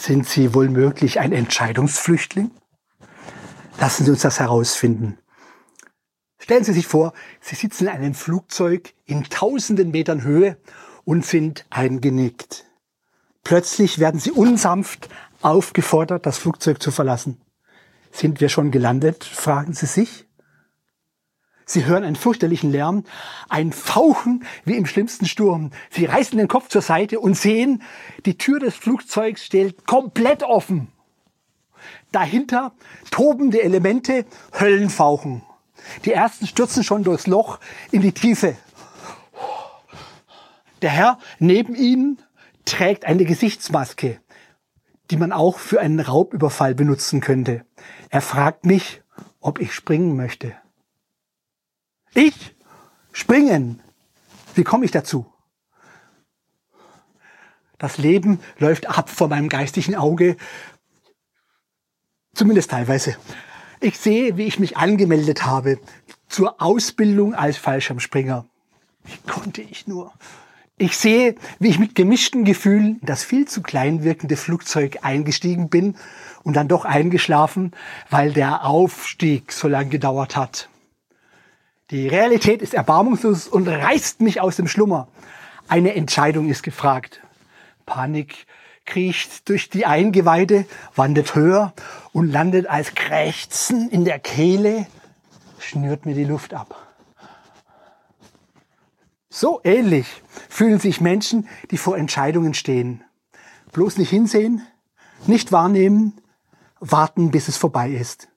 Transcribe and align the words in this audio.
Sind 0.00 0.26
Sie 0.26 0.54
wohl 0.54 0.70
möglich 0.70 1.20
ein 1.20 1.30
Entscheidungsflüchtling? 1.34 2.50
Lassen 3.78 4.06
Sie 4.06 4.10
uns 4.10 4.22
das 4.22 4.40
herausfinden. 4.40 5.18
Stellen 6.38 6.64
Sie 6.64 6.72
sich 6.72 6.86
vor, 6.86 7.12
Sie 7.42 7.54
sitzen 7.54 7.84
in 7.84 7.90
einem 7.90 8.14
Flugzeug 8.14 8.94
in 9.04 9.24
tausenden 9.24 9.90
Metern 9.90 10.22
Höhe 10.22 10.56
und 11.04 11.26
sind 11.26 11.66
eingenickt. 11.68 12.64
Plötzlich 13.44 13.98
werden 13.98 14.18
Sie 14.18 14.30
unsanft 14.30 15.10
aufgefordert, 15.42 16.24
das 16.24 16.38
Flugzeug 16.38 16.82
zu 16.82 16.90
verlassen. 16.90 17.38
Sind 18.10 18.40
wir 18.40 18.48
schon 18.48 18.70
gelandet? 18.70 19.22
fragen 19.24 19.74
Sie 19.74 19.84
sich. 19.84 20.29
Sie 21.70 21.84
hören 21.84 22.02
einen 22.02 22.16
fürchterlichen 22.16 22.72
Lärm, 22.72 23.04
ein 23.48 23.70
Fauchen 23.70 24.44
wie 24.64 24.74
im 24.74 24.86
schlimmsten 24.86 25.26
Sturm. 25.26 25.70
Sie 25.90 26.04
reißen 26.04 26.36
den 26.36 26.48
Kopf 26.48 26.66
zur 26.66 26.82
Seite 26.82 27.20
und 27.20 27.36
sehen, 27.36 27.84
die 28.26 28.36
Tür 28.36 28.58
des 28.58 28.74
Flugzeugs 28.74 29.44
steht 29.46 29.86
komplett 29.86 30.42
offen. 30.42 30.88
Dahinter 32.10 32.72
tobende 33.12 33.62
Elemente, 33.62 34.26
Höllenfauchen. 34.58 35.42
Die 36.04 36.12
ersten 36.12 36.48
stürzen 36.48 36.82
schon 36.82 37.04
durchs 37.04 37.28
Loch 37.28 37.60
in 37.92 38.02
die 38.02 38.10
Tiefe. 38.10 38.56
Der 40.82 40.90
Herr 40.90 41.18
neben 41.38 41.76
ihnen 41.76 42.20
trägt 42.64 43.04
eine 43.04 43.24
Gesichtsmaske, 43.24 44.18
die 45.12 45.16
man 45.16 45.30
auch 45.30 45.60
für 45.60 45.78
einen 45.78 46.00
Raubüberfall 46.00 46.74
benutzen 46.74 47.20
könnte. 47.20 47.64
Er 48.08 48.22
fragt 48.22 48.66
mich, 48.66 49.02
ob 49.38 49.60
ich 49.60 49.72
springen 49.72 50.16
möchte. 50.16 50.56
Ich? 52.14 52.54
Springen? 53.12 53.80
Wie 54.54 54.64
komme 54.64 54.84
ich 54.84 54.90
dazu? 54.90 55.26
Das 57.78 57.98
Leben 57.98 58.40
läuft 58.58 58.88
ab 58.88 59.08
vor 59.08 59.28
meinem 59.28 59.48
geistigen 59.48 59.94
Auge, 59.94 60.36
zumindest 62.34 62.70
teilweise. 62.70 63.16
Ich 63.80 63.98
sehe, 63.98 64.36
wie 64.36 64.44
ich 64.44 64.58
mich 64.58 64.76
angemeldet 64.76 65.46
habe 65.46 65.78
zur 66.28 66.60
Ausbildung 66.60 67.34
als 67.34 67.56
Fallschirmspringer. 67.56 68.46
Wie 69.04 69.30
konnte 69.30 69.62
ich 69.62 69.86
nur? 69.86 70.12
Ich 70.76 70.96
sehe, 70.96 71.34
wie 71.58 71.68
ich 71.68 71.78
mit 71.78 71.94
gemischten 71.94 72.46
Gefühlen 72.46 73.00
in 73.00 73.06
das 73.06 73.22
viel 73.22 73.46
zu 73.46 73.60
klein 73.60 74.02
wirkende 74.02 74.38
Flugzeug 74.38 75.00
eingestiegen 75.02 75.68
bin 75.68 75.94
und 76.42 76.56
dann 76.56 76.68
doch 76.68 76.86
eingeschlafen, 76.86 77.72
weil 78.08 78.32
der 78.32 78.64
Aufstieg 78.64 79.52
so 79.52 79.68
lange 79.68 79.90
gedauert 79.90 80.36
hat. 80.36 80.69
Die 81.90 82.06
Realität 82.06 82.62
ist 82.62 82.72
erbarmungslos 82.72 83.48
und 83.48 83.66
reißt 83.66 84.20
mich 84.20 84.40
aus 84.40 84.54
dem 84.54 84.68
Schlummer. 84.68 85.08
Eine 85.66 85.94
Entscheidung 85.96 86.48
ist 86.48 86.62
gefragt. 86.62 87.20
Panik 87.84 88.46
kriecht 88.86 89.48
durch 89.48 89.70
die 89.70 89.86
Eingeweide, 89.86 90.66
wandert 90.94 91.34
höher 91.34 91.72
und 92.12 92.30
landet 92.30 92.68
als 92.68 92.94
Krächzen 92.94 93.90
in 93.90 94.04
der 94.04 94.20
Kehle, 94.20 94.86
schnürt 95.58 96.06
mir 96.06 96.14
die 96.14 96.24
Luft 96.24 96.54
ab. 96.54 96.76
So 99.28 99.60
ähnlich 99.64 100.06
fühlen 100.48 100.78
sich 100.78 101.00
Menschen, 101.00 101.48
die 101.72 101.76
vor 101.76 101.98
Entscheidungen 101.98 102.54
stehen. 102.54 103.02
Bloß 103.72 103.98
nicht 103.98 104.10
hinsehen, 104.10 104.64
nicht 105.26 105.50
wahrnehmen, 105.50 106.20
warten, 106.78 107.32
bis 107.32 107.48
es 107.48 107.56
vorbei 107.56 107.90
ist. 107.90 108.29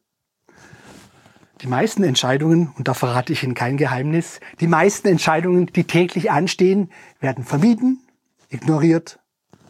Die 1.63 1.69
meisten 1.69 2.03
Entscheidungen, 2.03 2.73
und 2.77 2.89
da 2.89 2.93
verrate 2.93 3.31
ich 3.31 3.41
Ihnen 3.41 3.53
kein 3.53 3.77
Geheimnis, 3.77 4.41
die 4.59 4.67
meisten 4.67 5.07
Entscheidungen, 5.07 5.67
die 5.67 5.85
täglich 5.85 6.29
anstehen, 6.29 6.91
werden 7.21 7.45
vermieden, 7.45 8.05
ignoriert, 8.49 9.19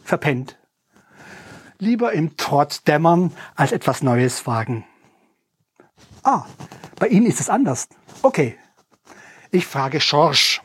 verpennt. 0.02 0.58
Lieber 1.78 2.12
im 2.12 2.36
Trott 2.36 2.80
dämmern, 2.88 3.32
als 3.54 3.70
etwas 3.70 4.02
Neues 4.02 4.44
wagen. 4.44 4.84
Ah, 6.24 6.46
bei 6.98 7.06
Ihnen 7.06 7.26
ist 7.26 7.38
es 7.38 7.48
anders. 7.48 7.86
Okay. 8.22 8.58
Ich 9.52 9.64
frage 9.64 10.00
Schorsch. 10.00 10.62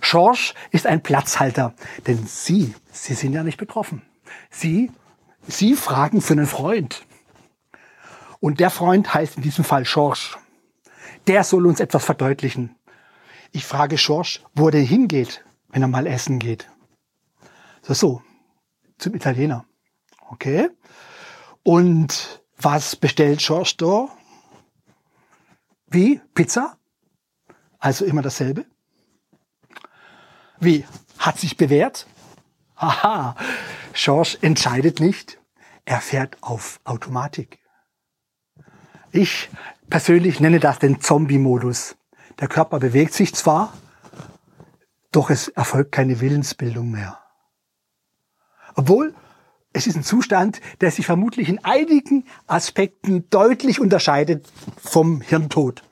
Schorsch 0.00 0.54
ist 0.70 0.86
ein 0.86 1.02
Platzhalter, 1.02 1.74
denn 2.06 2.26
Sie, 2.26 2.74
Sie 2.90 3.12
sind 3.12 3.34
ja 3.34 3.42
nicht 3.42 3.58
betroffen. 3.58 4.00
Sie, 4.48 4.90
Sie 5.46 5.74
fragen 5.74 6.22
für 6.22 6.32
einen 6.32 6.46
Freund. 6.46 7.04
Und 8.40 8.58
der 8.58 8.70
Freund 8.70 9.12
heißt 9.12 9.36
in 9.36 9.42
diesem 9.42 9.64
Fall 9.64 9.84
Schorsch. 9.84 10.38
Der 11.26 11.44
soll 11.44 11.66
uns 11.66 11.78
etwas 11.80 12.04
verdeutlichen. 12.04 12.74
Ich 13.52 13.66
frage 13.66 13.98
Schorsch, 13.98 14.42
wo 14.54 14.66
er 14.66 14.72
denn 14.72 14.86
hingeht, 14.86 15.44
wenn 15.68 15.82
er 15.82 15.88
mal 15.88 16.06
essen 16.06 16.38
geht. 16.38 16.68
So, 17.82 17.94
so, 17.94 18.22
zum 18.98 19.14
Italiener. 19.14 19.66
Okay. 20.30 20.70
Und 21.62 22.42
was 22.56 22.96
bestellt 22.96 23.42
Schorsch 23.42 23.76
da? 23.76 24.08
Wie? 25.86 26.20
Pizza? 26.34 26.78
Also 27.78 28.04
immer 28.04 28.22
dasselbe? 28.22 28.64
Wie? 30.58 30.86
Hat 31.18 31.38
sich 31.38 31.56
bewährt? 31.56 32.06
Aha, 32.76 33.36
Schorsch 33.92 34.38
entscheidet 34.40 35.00
nicht. 35.00 35.38
Er 35.84 36.00
fährt 36.00 36.42
auf 36.42 36.80
Automatik. 36.84 37.59
Ich 39.12 39.50
persönlich 39.88 40.38
nenne 40.38 40.60
das 40.60 40.78
den 40.78 41.00
Zombie-Modus. 41.00 41.96
Der 42.38 42.46
Körper 42.46 42.78
bewegt 42.78 43.12
sich 43.12 43.34
zwar, 43.34 43.76
doch 45.10 45.30
es 45.30 45.48
erfolgt 45.48 45.90
keine 45.90 46.20
Willensbildung 46.20 46.92
mehr. 46.92 47.18
Obwohl 48.76 49.14
es 49.72 49.88
ist 49.88 49.96
ein 49.96 50.04
Zustand, 50.04 50.60
der 50.80 50.92
sich 50.92 51.06
vermutlich 51.06 51.48
in 51.48 51.64
einigen 51.64 52.24
Aspekten 52.46 53.28
deutlich 53.30 53.80
unterscheidet 53.80 54.46
vom 54.80 55.20
Hirntod. 55.20 55.82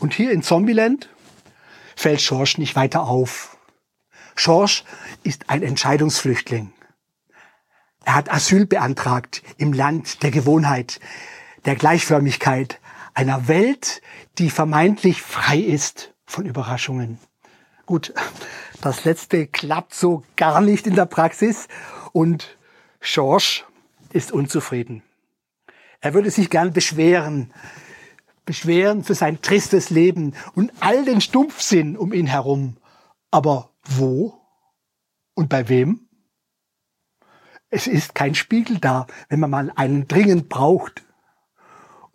Und 0.00 0.12
hier 0.12 0.32
in 0.32 0.42
Zombieland 0.42 1.08
fällt 1.94 2.20
Schorsch 2.20 2.58
nicht 2.58 2.74
weiter 2.74 3.02
auf. 3.02 3.56
Schorsch 4.34 4.84
ist 5.22 5.50
ein 5.50 5.62
Entscheidungsflüchtling. 5.62 6.72
Er 8.04 8.14
hat 8.16 8.32
Asyl 8.32 8.66
beantragt 8.66 9.42
im 9.56 9.72
Land 9.72 10.22
der 10.22 10.32
Gewohnheit 10.32 11.00
der 11.68 11.76
Gleichförmigkeit 11.76 12.80
einer 13.12 13.46
Welt, 13.46 14.00
die 14.38 14.48
vermeintlich 14.48 15.20
frei 15.20 15.58
ist 15.58 16.14
von 16.24 16.46
Überraschungen. 16.46 17.18
Gut, 17.84 18.14
das 18.80 19.04
letzte 19.04 19.46
klappt 19.46 19.92
so 19.92 20.24
gar 20.36 20.62
nicht 20.62 20.86
in 20.86 20.94
der 20.94 21.04
Praxis 21.04 21.68
und 22.12 22.56
George 23.00 23.64
ist 24.14 24.32
unzufrieden. 24.32 25.02
Er 26.00 26.14
würde 26.14 26.30
sich 26.30 26.48
gern 26.48 26.72
beschweren, 26.72 27.52
beschweren 28.46 29.04
für 29.04 29.14
sein 29.14 29.42
tristes 29.42 29.90
Leben 29.90 30.34
und 30.54 30.72
all 30.80 31.04
den 31.04 31.20
Stumpfsinn 31.20 31.98
um 31.98 32.14
ihn 32.14 32.28
herum. 32.28 32.78
Aber 33.30 33.74
wo 33.84 34.40
und 35.34 35.50
bei 35.50 35.68
wem? 35.68 36.08
Es 37.68 37.86
ist 37.86 38.14
kein 38.14 38.34
Spiegel 38.34 38.78
da, 38.78 39.06
wenn 39.28 39.40
man 39.40 39.50
mal 39.50 39.70
einen 39.76 40.08
dringend 40.08 40.48
braucht. 40.48 41.04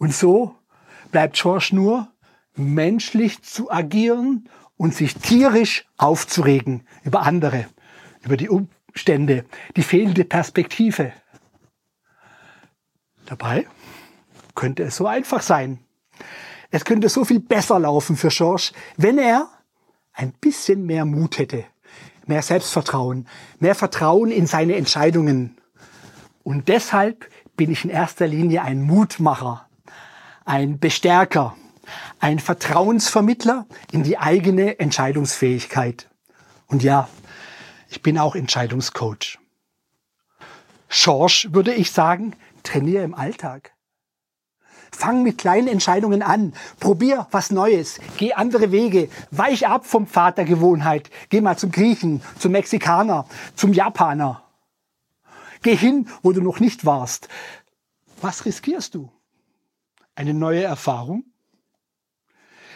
Und 0.04 0.14
so 0.14 0.54
bleibt 1.12 1.38
George 1.42 1.70
nur 1.72 2.10
menschlich 2.58 3.42
zu 3.42 3.72
agieren 3.72 4.50
und 4.76 4.94
sich 4.94 5.16
tierisch 5.16 5.86
aufzuregen 5.96 6.86
über 7.06 7.22
andere, 7.22 7.68
über 8.22 8.36
die 8.36 8.50
Umstände, 8.50 9.46
die 9.78 9.82
fehlende 9.82 10.26
Perspektive. 10.26 11.14
Dabei 13.28 13.66
könnte 14.56 14.84
es 14.84 14.98
so 14.98 15.08
einfach 15.08 15.42
sein. 15.42 15.80
Es 16.70 16.84
könnte 16.84 17.08
so 17.08 17.24
viel 17.24 17.40
besser 17.40 17.80
laufen 17.80 18.18
für 18.18 18.28
George, 18.28 18.74
wenn 18.98 19.18
er 19.18 19.48
ein 20.12 20.34
bisschen 20.34 20.86
mehr 20.86 21.06
Mut 21.06 21.38
hätte, 21.38 21.64
mehr 22.26 22.42
Selbstvertrauen, 22.42 23.26
mehr 23.60 23.74
Vertrauen 23.74 24.32
in 24.32 24.48
seine 24.48 24.76
Entscheidungen. 24.76 25.56
Und 26.44 26.68
deshalb 26.68 27.30
bin 27.56 27.72
ich 27.72 27.86
in 27.86 27.90
erster 27.90 28.28
Linie 28.28 28.64
ein 28.64 28.82
Mutmacher, 28.82 29.70
ein 30.46 30.80
Bestärker, 30.80 31.56
ein 32.20 32.40
Vertrauensvermittler 32.40 33.66
in 33.92 34.04
die 34.04 34.18
eigene 34.18 34.80
Entscheidungsfähigkeit. 34.80 36.10
Und 36.68 36.84
ja, 36.84 37.10
ich 37.90 38.02
bin 38.02 38.18
auch 38.18 38.36
Entscheidungscoach. 38.36 39.40
Schorsch 40.90 41.50
würde 41.52 41.74
ich 41.74 41.92
sagen, 41.92 42.36
trainiere 42.64 43.04
im 43.04 43.16
Alltag. 43.16 43.74
Fang 44.92 45.24
mit 45.24 45.40
kleinen 45.40 45.68
Entscheidungen 45.68 46.22
an. 46.22 46.54
Probier 46.80 47.28
was 47.32 47.52
Neues. 47.52 48.00
Geh 48.18 48.34
andere 48.34 48.72
Wege. 48.72 49.10
Weich 49.32 49.68
ab 49.68 49.88
vom 49.88 50.06
Pfad 50.06 50.38
der 50.38 50.46
Gewohnheit. 50.46 51.10
Geh 51.30 51.42
mal 51.42 51.58
zum 51.58 51.72
Griechen, 51.72 52.22
zum 52.38 52.52
Mexikaner, 52.52 53.26
zum 53.56 53.74
Japaner. 53.74 54.44
Geh 55.64 55.76
hin, 55.76 56.08
wo 56.22 56.32
du 56.32 56.42
noch 56.42 56.60
nicht 56.60 56.86
warst. 56.86 57.28
Was 58.22 58.46
riskierst 58.46 58.94
du? 58.94 59.10
Eine 60.16 60.34
neue 60.34 60.64
Erfahrung. 60.64 61.26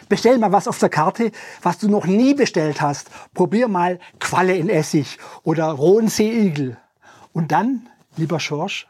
Bestell 0.08 0.38
mal 0.38 0.52
was 0.52 0.68
auf 0.68 0.78
der 0.78 0.88
Karte, 0.88 1.32
was 1.62 1.78
du 1.78 1.88
noch 1.88 2.06
nie 2.06 2.34
bestellt 2.34 2.80
hast. 2.80 3.10
Probier 3.34 3.68
mal 3.68 3.98
Qualle 4.20 4.56
in 4.56 4.70
Essig 4.70 5.18
oder 5.42 5.66
rohen 5.66 6.08
Seeigel. 6.08 6.78
Und 7.32 7.52
dann 7.52 7.88
lieber 8.16 8.40
Schorsch? 8.40 8.86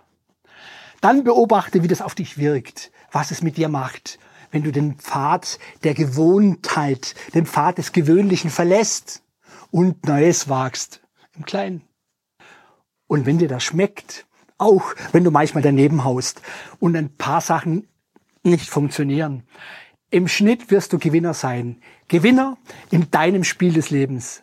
Dann 1.00 1.25
beobachte, 1.25 1.83
wie 1.83 1.89
das 1.89 2.03
auf 2.03 2.15
dich 2.15 2.39
wirkt, 2.39 2.91
was 3.12 3.31
es 3.31 3.43
mit 3.43 3.56
dir 3.56 3.69
macht, 3.69 4.19
wenn 4.51 4.62
du 4.62 4.73
den 4.73 4.97
Pfad 4.97 5.59
der 5.85 5.94
Gewohntheit, 5.94 7.15
den 7.35 7.47
Pfad 7.47 7.79
des 7.79 7.93
Gewöhnlichen 7.93 8.51
verlässt 8.51 9.23
und 9.71 10.06
Neues 10.06 10.49
wagst, 10.49 11.03
im 11.37 11.44
Kleinen. 11.44 11.83
Und 13.06 13.27
wenn 13.27 13.39
dir 13.39 13.49
das 13.49 13.65
schmeckt, 13.65 14.27
auch 14.56 14.94
wenn 15.12 15.25
du 15.25 15.31
manchmal 15.31 15.62
daneben 15.62 16.05
haust 16.05 16.43
und 16.81 16.97
ein 16.97 17.17
paar 17.17 17.41
Sachen 17.41 17.87
nicht 18.49 18.69
funktionieren, 18.69 19.45
im 20.11 20.27
Schnitt 20.27 20.71
wirst 20.71 20.93
du 20.93 20.99
Gewinner 20.99 21.35
sein. 21.35 21.83
Gewinner 22.09 22.56
in 22.91 23.11
deinem 23.11 23.45
Spiel 23.45 23.75
des 23.75 23.91
Lebens. 23.91 24.43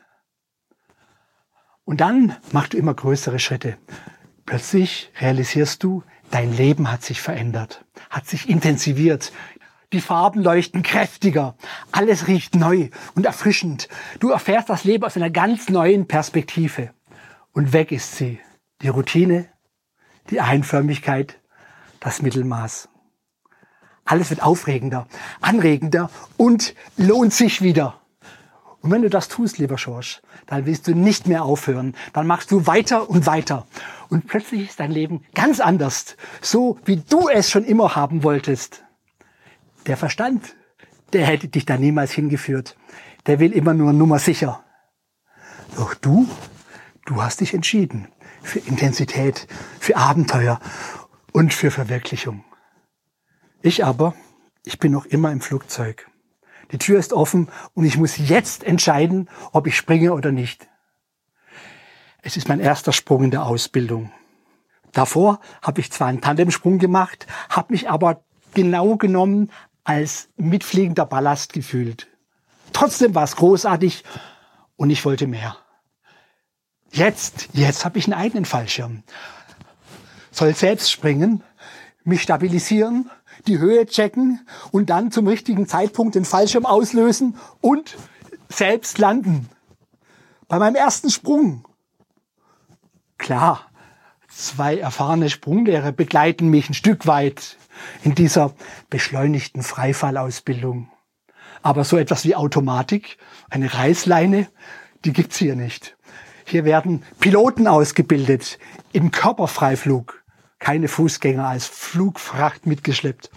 Und 1.86 2.02
dann 2.02 2.36
machst 2.52 2.74
du 2.74 2.78
immer 2.78 2.94
größere 2.94 3.40
Schritte. 3.40 3.78
Plötzlich 4.46 5.12
realisierst 5.20 5.84
du, 5.84 6.04
dein 6.30 6.56
Leben 6.56 6.92
hat 6.92 7.04
sich 7.04 7.20
verändert, 7.20 7.84
hat 8.12 8.28
sich 8.28 8.48
intensiviert. 8.48 9.32
Die 9.92 10.02
Farben 10.02 10.44
leuchten 10.44 10.84
kräftiger. 10.84 11.56
Alles 11.92 12.28
riecht 12.28 12.56
neu 12.56 12.90
und 13.16 13.26
erfrischend. 13.26 13.88
Du 14.20 14.30
erfährst 14.30 14.70
das 14.70 14.84
Leben 14.84 15.04
aus 15.04 15.16
einer 15.16 15.32
ganz 15.32 15.70
neuen 15.70 16.08
Perspektive. 16.08 16.92
Und 17.54 17.74
weg 17.74 17.92
ist 17.92 18.18
sie. 18.18 18.40
Die 18.82 18.90
Routine, 18.90 19.48
die 20.30 20.42
Einförmigkeit, 20.42 21.40
das 22.00 22.22
Mittelmaß. 22.22 22.90
Alles 24.06 24.30
wird 24.30 24.44
aufregender, 24.44 25.08
anregender 25.42 26.12
und 26.38 26.76
lohnt 26.96 27.34
sich 27.34 27.62
wieder. 27.62 28.00
Und 28.82 28.92
wenn 28.92 29.02
du 29.02 29.10
das 29.10 29.30
tust, 29.30 29.58
lieber 29.58 29.80
Schorsch, 29.80 30.22
dann 30.46 30.68
willst 30.68 30.88
du 30.88 30.94
nicht 30.94 31.26
mehr 31.26 31.44
aufhören. 31.44 31.96
Dann 32.14 32.28
machst 32.28 32.52
du 32.52 32.68
weiter 32.68 33.10
und 33.10 33.26
weiter. 33.26 33.66
Und 34.10 34.28
plötzlich 34.28 34.70
ist 34.70 34.80
dein 34.80 34.92
Leben 34.92 35.24
ganz 35.34 35.60
anders. 35.60 36.16
So 36.40 36.78
wie 36.86 36.98
du 36.98 37.28
es 37.28 37.50
schon 37.50 37.66
immer 37.66 37.96
haben 37.96 38.22
wolltest. 38.22 38.84
Der 39.88 39.98
Verstand, 39.98 40.56
der 41.14 41.26
hätte 41.26 41.48
dich 41.48 41.66
da 41.66 41.78
niemals 41.78 42.12
hingeführt. 42.12 42.78
Der 43.26 43.40
will 43.40 43.54
immer 43.54 43.74
nur 43.74 43.92
Nummer 43.92 44.20
sicher. 44.20 44.64
Doch 45.76 45.96
du, 45.96 46.30
du 47.08 47.24
hast 47.24 47.42
dich 47.42 47.56
entschieden 47.56 48.08
für 48.44 48.60
Intensität, 48.60 49.48
für 49.80 49.98
Abenteuer 49.98 50.60
und 51.32 51.56
für 51.56 51.72
Verwirklichung. 51.72 52.44
Ich 53.66 53.84
aber, 53.84 54.14
ich 54.64 54.78
bin 54.78 54.92
noch 54.92 55.08
immer 55.08 55.32
im 55.32 55.42
Flugzeug. 55.42 56.08
Die 56.72 56.78
Tür 56.78 57.00
ist 57.00 57.14
offen 57.14 57.50
und 57.74 57.84
ich 57.84 57.98
muss 57.98 58.16
jetzt 58.16 58.64
entscheiden, 58.64 59.28
ob 59.54 59.66
ich 59.66 59.76
springe 59.76 60.14
oder 60.14 60.32
nicht. 60.32 60.68
Es 62.22 62.38
ist 62.38 62.48
mein 62.48 62.60
erster 62.60 62.94
Sprung 62.94 63.24
in 63.24 63.32
der 63.32 63.44
Ausbildung. 63.44 64.12
Davor 64.92 65.40
habe 65.64 65.82
ich 65.82 65.92
zwar 65.92 66.10
einen 66.10 66.22
Tandemsprung 66.22 66.78
gemacht, 66.78 67.26
habe 67.50 67.74
mich 67.74 67.90
aber 67.90 68.24
genau 68.54 68.98
genommen 68.98 69.50
als 69.84 70.30
mitfliegender 70.38 71.08
Ballast 71.08 71.52
gefühlt. 71.52 72.06
Trotzdem 72.72 73.16
war 73.16 73.24
es 73.24 73.36
großartig 73.36 74.04
und 74.76 74.92
ich 74.92 75.04
wollte 75.06 75.26
mehr. 75.26 75.58
Jetzt, 76.92 77.50
jetzt 77.54 77.84
habe 77.84 77.98
ich 77.98 78.06
einen 78.06 78.22
eigenen 78.22 78.46
Fallschirm. 78.46 79.02
Soll 80.30 80.54
selbst 80.54 80.92
springen, 80.92 81.44
mich 82.06 82.22
stabilisieren 82.22 83.10
die 83.48 83.60
Höhe 83.60 83.86
checken 83.86 84.46
und 84.72 84.90
dann 84.90 85.12
zum 85.12 85.28
richtigen 85.28 85.68
Zeitpunkt 85.68 86.16
den 86.16 86.26
Fallschirm 86.26 86.66
auslösen 86.66 87.38
und 87.62 87.98
selbst 88.50 88.98
landen. 88.98 89.50
Bei 90.48 90.60
meinem 90.60 90.76
ersten 90.76 91.10
Sprung. 91.10 91.66
Klar, 93.18 93.72
zwei 94.30 94.78
erfahrene 94.78 95.30
Sprunglehrer 95.30 95.92
begleiten 95.92 96.50
mich 96.50 96.70
ein 96.70 96.74
Stück 96.74 97.08
weit 97.08 97.58
in 98.04 98.16
dieser 98.16 98.54
beschleunigten 98.90 99.64
Freifallausbildung. 99.64 100.90
Aber 101.62 101.84
so 101.84 101.98
etwas 101.98 102.26
wie 102.26 102.36
Automatik, 102.36 103.18
eine 103.50 103.74
Reißleine, 103.74 104.48
die 105.04 105.14
gibt's 105.14 105.38
hier 105.38 105.56
nicht. 105.56 105.98
Hier 106.46 106.64
werden 106.64 107.04
Piloten 107.20 107.68
ausgebildet 107.68 108.60
im 108.92 109.10
Körperfreiflug 109.10 110.25
keine 110.60 110.88
Fußgänger 110.88 111.48
als 111.48 111.68
Flugfracht 111.68 112.66
mitgeschleppt. 112.66 113.30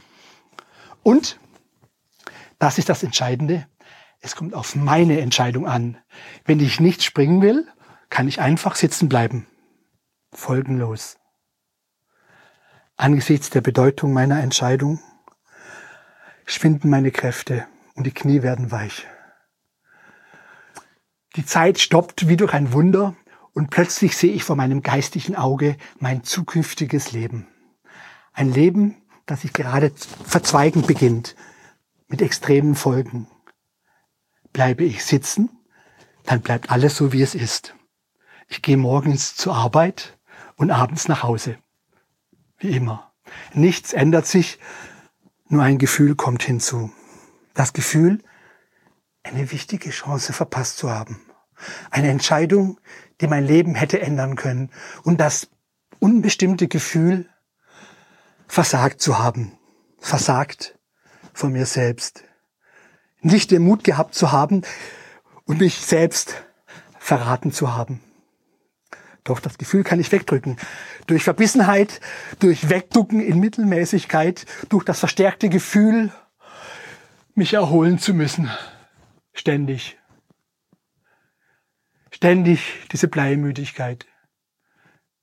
Und, 1.02 1.38
das 2.58 2.78
ist 2.78 2.88
das 2.88 3.02
Entscheidende, 3.02 3.66
es 4.20 4.34
kommt 4.34 4.54
auf 4.54 4.74
meine 4.74 5.20
Entscheidung 5.20 5.66
an. 5.66 5.96
Wenn 6.44 6.60
ich 6.60 6.80
nicht 6.80 7.02
springen 7.02 7.40
will, 7.40 7.66
kann 8.10 8.26
ich 8.26 8.40
einfach 8.40 8.74
sitzen 8.74 9.08
bleiben. 9.08 9.46
Folgenlos. 10.32 11.18
Angesichts 12.96 13.50
der 13.50 13.60
Bedeutung 13.60 14.12
meiner 14.12 14.40
Entscheidung 14.40 15.00
schwinden 16.46 16.90
meine 16.90 17.12
Kräfte 17.12 17.66
und 17.94 18.04
die 18.04 18.12
Knie 18.12 18.42
werden 18.42 18.72
weich. 18.72 19.06
Die 21.36 21.44
Zeit 21.44 21.78
stoppt 21.78 22.26
wie 22.26 22.36
durch 22.36 22.52
ein 22.54 22.72
Wunder 22.72 23.14
und 23.52 23.70
plötzlich 23.70 24.16
sehe 24.16 24.32
ich 24.32 24.44
vor 24.44 24.56
meinem 24.56 24.82
geistigen 24.82 25.36
Auge 25.36 25.76
mein 25.98 26.24
zukünftiges 26.24 27.12
Leben. 27.12 27.46
Ein 28.32 28.52
Leben, 28.52 28.96
das 29.26 29.42
sich 29.42 29.52
gerade 29.52 29.92
verzweigen 30.24 30.82
beginnt, 30.82 31.34
mit 32.08 32.22
extremen 32.22 32.74
Folgen. 32.74 33.26
Bleibe 34.52 34.84
ich 34.84 35.04
sitzen, 35.04 35.50
dann 36.24 36.40
bleibt 36.40 36.70
alles 36.70 36.96
so, 36.96 37.12
wie 37.12 37.22
es 37.22 37.34
ist. 37.34 37.74
Ich 38.48 38.62
gehe 38.62 38.76
morgens 38.76 39.36
zur 39.36 39.54
Arbeit 39.54 40.18
und 40.56 40.70
abends 40.70 41.08
nach 41.08 41.22
Hause. 41.22 41.58
Wie 42.58 42.70
immer. 42.70 43.12
Nichts 43.52 43.92
ändert 43.92 44.26
sich, 44.26 44.58
nur 45.48 45.62
ein 45.62 45.78
Gefühl 45.78 46.14
kommt 46.14 46.42
hinzu. 46.42 46.90
Das 47.54 47.72
Gefühl, 47.72 48.22
eine 49.22 49.50
wichtige 49.50 49.90
Chance 49.90 50.32
verpasst 50.32 50.78
zu 50.78 50.90
haben. 50.90 51.20
Eine 51.90 52.10
Entscheidung, 52.10 52.78
die 53.20 53.26
mein 53.26 53.44
Leben 53.44 53.74
hätte 53.74 54.00
ändern 54.00 54.36
können. 54.36 54.70
Und 55.02 55.20
das 55.20 55.50
unbestimmte 55.98 56.68
Gefühl, 56.68 57.28
versagt 58.46 59.00
zu 59.00 59.18
haben. 59.18 59.52
Versagt 59.98 60.78
von 61.32 61.52
mir 61.52 61.66
selbst. 61.66 62.24
Nicht 63.20 63.50
den 63.50 63.62
Mut 63.62 63.84
gehabt 63.84 64.14
zu 64.14 64.32
haben 64.32 64.62
und 65.44 65.60
mich 65.60 65.76
selbst 65.78 66.44
verraten 66.98 67.52
zu 67.52 67.74
haben. 67.74 68.00
Doch 69.24 69.40
das 69.40 69.58
Gefühl 69.58 69.84
kann 69.84 70.00
ich 70.00 70.10
wegdrücken. 70.10 70.56
Durch 71.06 71.24
Verbissenheit, 71.24 72.00
durch 72.38 72.70
Wegducken 72.70 73.20
in 73.20 73.40
Mittelmäßigkeit, 73.40 74.46
durch 74.68 74.84
das 74.84 75.00
verstärkte 75.00 75.48
Gefühl, 75.48 76.12
mich 77.34 77.54
erholen 77.54 77.98
zu 77.98 78.14
müssen. 78.14 78.50
Ständig. 79.32 79.98
Ständig 82.18 82.60
diese 82.90 83.06
Bleimüdigkeit. 83.06 84.04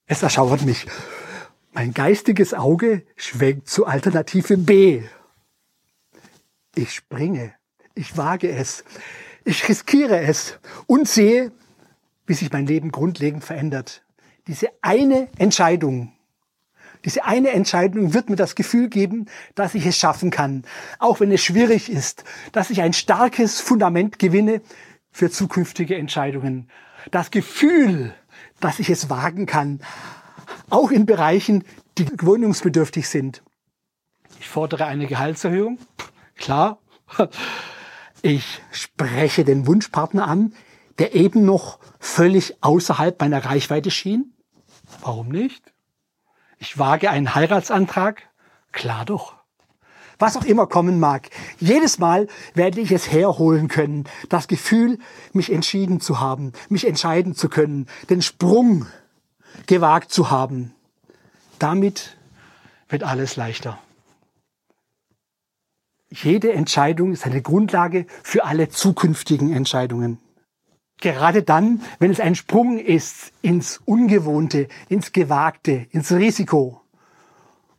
Es 0.05 0.23
erschauert 0.23 0.61
mich. 0.61 0.87
Mein 1.73 1.93
geistiges 1.93 2.53
Auge 2.53 3.05
schwenkt 3.17 3.67
zu 3.67 3.85
Alternative 3.85 4.55
B. 4.57 5.03
Ich 6.73 6.93
springe. 6.93 7.53
Ich 7.95 8.15
wage 8.15 8.49
es. 8.49 8.85
Ich 9.43 9.67
riskiere 9.67 10.21
es 10.21 10.57
und 10.87 11.05
sehe, 11.09 11.51
wie 12.27 12.33
sich 12.33 12.49
mein 12.53 12.65
Leben 12.65 12.93
grundlegend 12.93 13.43
verändert. 13.43 14.05
Diese 14.47 14.69
eine 14.81 15.27
Entscheidung, 15.37 16.13
diese 17.03 17.25
eine 17.25 17.49
Entscheidung 17.49 18.13
wird 18.13 18.29
mir 18.29 18.37
das 18.37 18.55
Gefühl 18.55 18.87
geben, 18.87 19.25
dass 19.53 19.75
ich 19.75 19.85
es 19.85 19.97
schaffen 19.97 20.31
kann, 20.31 20.63
auch 20.99 21.19
wenn 21.19 21.33
es 21.33 21.43
schwierig 21.43 21.91
ist, 21.91 22.23
dass 22.53 22.69
ich 22.69 22.81
ein 22.81 22.93
starkes 22.93 23.59
Fundament 23.59 24.17
gewinne 24.17 24.61
für 25.15 25.31
zukünftige 25.31 25.95
Entscheidungen. 25.95 26.69
Das 27.09 27.31
Gefühl, 27.31 28.13
dass 28.59 28.79
ich 28.79 28.89
es 28.89 29.09
wagen 29.09 29.45
kann, 29.45 29.79
auch 30.69 30.91
in 30.91 31.05
Bereichen, 31.05 31.63
die 31.97 32.03
gewöhnungsbedürftig 32.03 33.07
sind. 33.07 33.41
Ich 34.41 34.49
fordere 34.49 34.87
eine 34.87 35.07
Gehaltserhöhung, 35.07 35.79
klar. 36.35 36.79
Ich 38.21 38.61
spreche 38.71 39.45
den 39.45 39.67
Wunschpartner 39.67 40.27
an, 40.27 40.53
der 40.99 41.15
eben 41.15 41.45
noch 41.45 41.79
völlig 41.99 42.61
außerhalb 42.61 43.17
meiner 43.21 43.45
Reichweite 43.45 43.91
schien. 43.91 44.33
Warum 44.99 45.29
nicht? 45.29 45.71
Ich 46.57 46.77
wage 46.77 47.09
einen 47.09 47.35
Heiratsantrag. 47.35 48.23
Klar 48.73 49.05
doch 49.05 49.34
was 50.19 50.37
auch 50.37 50.45
immer 50.45 50.67
kommen 50.67 50.99
mag. 50.99 51.29
Jedes 51.59 51.99
Mal 51.99 52.27
werde 52.53 52.81
ich 52.81 52.91
es 52.91 53.11
herholen 53.11 53.67
können. 53.67 54.05
Das 54.29 54.47
Gefühl, 54.47 54.99
mich 55.33 55.51
entschieden 55.51 55.99
zu 55.99 56.19
haben, 56.19 56.53
mich 56.69 56.87
entscheiden 56.87 57.35
zu 57.35 57.49
können, 57.49 57.87
den 58.09 58.21
Sprung 58.21 58.85
gewagt 59.67 60.11
zu 60.11 60.31
haben. 60.31 60.73
Damit 61.59 62.17
wird 62.89 63.03
alles 63.03 63.35
leichter. 63.35 63.79
Jede 66.09 66.53
Entscheidung 66.53 67.11
ist 67.11 67.25
eine 67.25 67.41
Grundlage 67.41 68.05
für 68.23 68.45
alle 68.45 68.69
zukünftigen 68.69 69.51
Entscheidungen. 69.51 70.19
Gerade 71.01 71.43
dann, 71.43 71.81
wenn 71.99 72.11
es 72.11 72.19
ein 72.19 72.35
Sprung 72.35 72.79
ist 72.79 73.33
ins 73.41 73.81
Ungewohnte, 73.85 74.67
ins 74.87 75.11
Gewagte, 75.11 75.87
ins 75.91 76.11
Risiko. 76.11 76.81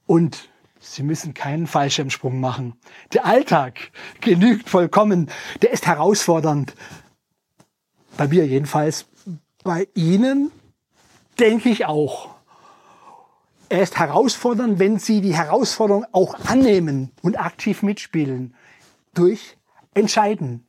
Und 0.06 0.50
Sie 0.88 1.02
müssen 1.02 1.34
keinen 1.34 1.66
Fallschirmsprung 1.66 2.40
machen. 2.40 2.74
Der 3.12 3.26
Alltag 3.26 3.90
genügt 4.20 4.68
vollkommen. 4.68 5.28
Der 5.60 5.72
ist 5.72 5.86
herausfordernd. 5.86 6.74
Bei 8.16 8.28
mir 8.28 8.46
jedenfalls. 8.46 9.06
Bei 9.64 9.88
Ihnen 9.94 10.52
denke 11.40 11.68
ich 11.68 11.86
auch. 11.86 12.36
Er 13.68 13.82
ist 13.82 13.98
herausfordernd, 13.98 14.78
wenn 14.78 14.98
Sie 14.98 15.20
die 15.20 15.34
Herausforderung 15.34 16.06
auch 16.12 16.38
annehmen 16.46 17.10
und 17.20 17.38
aktiv 17.38 17.82
mitspielen. 17.82 18.54
Durch 19.12 19.56
Entscheiden. 19.92 20.66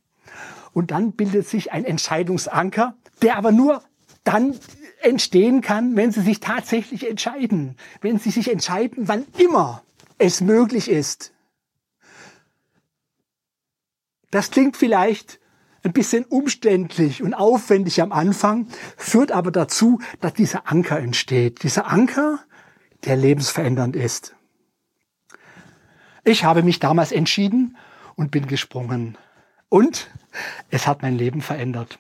Und 0.73 0.91
dann 0.91 1.11
bildet 1.11 1.47
sich 1.47 1.71
ein 1.71 1.85
Entscheidungsanker, 1.85 2.95
der 3.21 3.37
aber 3.37 3.51
nur 3.51 3.83
dann 4.23 4.59
entstehen 5.01 5.61
kann, 5.61 5.95
wenn 5.95 6.11
Sie 6.11 6.21
sich 6.21 6.39
tatsächlich 6.39 7.07
entscheiden. 7.07 7.77
Wenn 8.01 8.17
Sie 8.17 8.31
sich 8.31 8.51
entscheiden, 8.51 9.07
wann 9.07 9.25
immer 9.37 9.83
es 10.17 10.41
möglich 10.41 10.89
ist. 10.89 11.33
Das 14.31 14.51
klingt 14.51 14.77
vielleicht 14.77 15.39
ein 15.83 15.93
bisschen 15.93 16.25
umständlich 16.25 17.23
und 17.23 17.33
aufwendig 17.33 18.01
am 18.01 18.11
Anfang, 18.11 18.67
führt 18.97 19.31
aber 19.31 19.51
dazu, 19.51 19.99
dass 20.19 20.33
dieser 20.33 20.69
Anker 20.69 20.99
entsteht. 20.99 21.63
Dieser 21.63 21.87
Anker, 21.87 22.39
der 23.05 23.15
lebensverändernd 23.15 23.95
ist. 23.95 24.35
Ich 26.23 26.43
habe 26.43 26.61
mich 26.61 26.79
damals 26.79 27.13
entschieden 27.13 27.77
und 28.15 28.31
bin 28.31 28.47
gesprungen. 28.47 29.17
Und 29.69 30.09
es 30.69 30.87
hat 30.87 31.01
mein 31.01 31.17
Leben 31.17 31.41
verändert. 31.41 31.99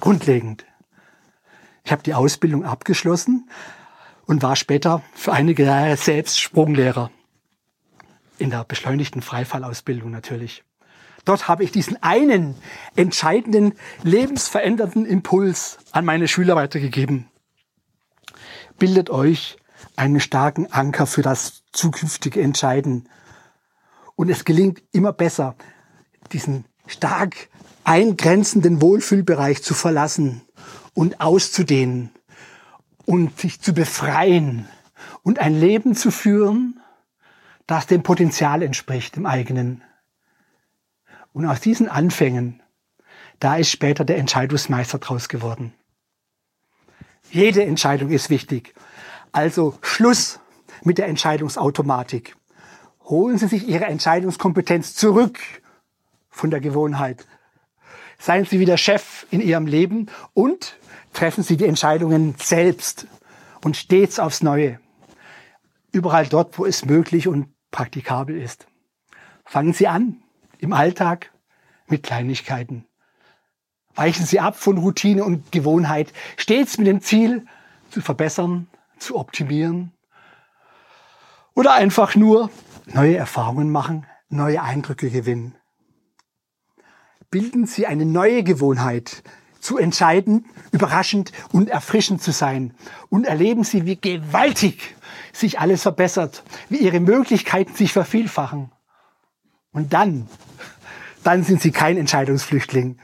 Grundlegend. 0.00 0.64
Ich 1.84 1.92
habe 1.92 2.02
die 2.02 2.14
Ausbildung 2.14 2.64
abgeschlossen 2.64 3.50
und 4.26 4.42
war 4.42 4.56
später 4.56 5.02
für 5.14 5.32
einige 5.32 5.64
Jahre 5.64 5.96
selbst 5.96 6.40
Sprunglehrer. 6.40 7.10
In 8.38 8.50
der 8.50 8.64
beschleunigten 8.64 9.22
Freifallausbildung 9.22 10.10
natürlich. 10.10 10.64
Dort 11.24 11.48
habe 11.48 11.64
ich 11.64 11.72
diesen 11.72 12.02
einen 12.02 12.54
entscheidenden, 12.94 13.74
lebensverändernden 14.02 15.04
Impuls 15.04 15.78
an 15.90 16.04
meine 16.04 16.28
Schüler 16.28 16.54
weitergegeben. 16.54 17.28
Bildet 18.78 19.10
euch 19.10 19.56
einen 19.96 20.20
starken 20.20 20.72
Anker 20.72 21.06
für 21.06 21.22
das 21.22 21.62
zukünftige 21.72 22.40
Entscheiden. 22.40 23.08
Und 24.14 24.30
es 24.30 24.44
gelingt 24.44 24.82
immer 24.92 25.12
besser, 25.12 25.56
diesen 26.32 26.64
stark 26.86 27.48
eingrenzenden 27.84 28.80
Wohlfühlbereich 28.80 29.62
zu 29.62 29.74
verlassen 29.74 30.42
und 30.94 31.20
auszudehnen 31.20 32.10
und 33.04 33.38
sich 33.38 33.60
zu 33.60 33.72
befreien 33.72 34.68
und 35.22 35.38
ein 35.38 35.58
Leben 35.58 35.94
zu 35.94 36.10
führen, 36.10 36.80
das 37.66 37.86
dem 37.86 38.02
Potenzial 38.02 38.62
entspricht 38.62 39.16
im 39.16 39.26
eigenen. 39.26 39.82
Und 41.32 41.46
aus 41.46 41.60
diesen 41.60 41.88
Anfängen, 41.88 42.62
da 43.40 43.56
ist 43.56 43.70
später 43.70 44.04
der 44.04 44.18
Entscheidungsmeister 44.18 44.98
draus 44.98 45.28
geworden. 45.28 45.74
Jede 47.30 47.64
Entscheidung 47.64 48.10
ist 48.10 48.30
wichtig. 48.30 48.74
Also 49.32 49.76
Schluss 49.82 50.40
mit 50.82 50.98
der 50.98 51.08
Entscheidungsautomatik. 51.08 52.36
Holen 53.04 53.38
Sie 53.38 53.48
sich 53.48 53.68
Ihre 53.68 53.86
Entscheidungskompetenz 53.86 54.94
zurück 54.94 55.38
von 56.28 56.50
der 56.50 56.60
Gewohnheit. 56.60 57.26
Seien 58.18 58.46
Sie 58.46 58.60
wieder 58.60 58.78
Chef 58.78 59.26
in 59.30 59.40
Ihrem 59.40 59.66
Leben 59.66 60.06
und 60.32 60.78
treffen 61.12 61.42
Sie 61.42 61.56
die 61.56 61.66
Entscheidungen 61.66 62.34
selbst 62.38 63.06
und 63.64 63.76
stets 63.76 64.18
aufs 64.18 64.42
Neue. 64.42 64.80
Überall 65.92 66.26
dort, 66.26 66.58
wo 66.58 66.64
es 66.64 66.84
möglich 66.84 67.28
und 67.28 67.48
praktikabel 67.76 68.40
ist. 68.40 68.66
Fangen 69.44 69.72
Sie 69.72 69.86
an 69.86 70.16
im 70.58 70.72
Alltag 70.72 71.30
mit 71.86 72.02
Kleinigkeiten. 72.02 72.86
Weichen 73.94 74.26
Sie 74.26 74.40
ab 74.40 74.56
von 74.56 74.78
Routine 74.78 75.24
und 75.24 75.52
Gewohnheit, 75.52 76.12
stets 76.36 76.78
mit 76.78 76.86
dem 76.86 77.02
Ziel 77.02 77.46
zu 77.90 78.00
verbessern, 78.00 78.66
zu 78.98 79.16
optimieren 79.16 79.92
oder 81.54 81.74
einfach 81.74 82.16
nur 82.16 82.50
neue 82.86 83.16
Erfahrungen 83.16 83.70
machen, 83.70 84.06
neue 84.28 84.62
Eindrücke 84.62 85.10
gewinnen 85.10 85.54
bilden 87.30 87.66
Sie 87.66 87.86
eine 87.86 88.06
neue 88.06 88.42
Gewohnheit, 88.42 89.22
zu 89.60 89.78
entscheiden, 89.78 90.46
überraschend 90.70 91.32
und 91.52 91.68
erfrischend 91.68 92.22
zu 92.22 92.30
sein. 92.30 92.72
Und 93.10 93.26
erleben 93.26 93.64
Sie, 93.64 93.84
wie 93.84 94.00
gewaltig 94.00 94.94
sich 95.40 95.60
alles 95.60 95.82
verbessert, 95.82 96.42
wie 96.68 96.78
Ihre 96.78 97.00
Möglichkeiten 97.00 97.74
sich 97.74 97.92
vervielfachen. 97.92 98.72
Und 99.72 99.92
dann, 99.92 100.28
dann 101.22 101.44
sind 101.44 101.60
Sie 101.60 101.70
kein 101.70 101.96
Entscheidungsflüchtling. 101.96 102.98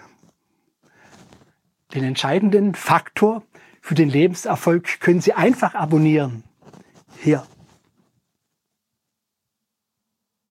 Den 1.95 2.05
entscheidenden 2.05 2.75
Faktor 2.75 3.43
für 3.81 3.95
den 3.95 4.09
Lebenserfolg 4.09 5.01
können 5.01 5.21
Sie 5.21 5.35
einfach 5.35 5.75
abonnieren. 5.75 6.45
Hier 7.19 7.47